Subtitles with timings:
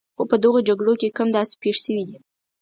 [0.15, 2.17] خو په دغو جګړو کې کم داسې پېښ شوي دي.